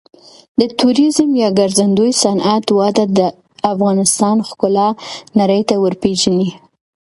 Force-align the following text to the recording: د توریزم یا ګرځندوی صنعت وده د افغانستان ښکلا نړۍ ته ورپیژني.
د 0.59 0.61
توریزم 0.79 1.29
یا 1.43 1.49
ګرځندوی 1.59 2.11
صنعت 2.23 2.65
وده 2.79 3.03
د 3.17 3.19
افغانستان 3.71 4.37
ښکلا 4.49 4.89
نړۍ 5.39 5.61
ته 5.69 5.75
ورپیژني. 5.83 6.49